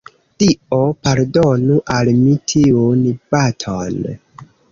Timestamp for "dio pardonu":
0.43-1.75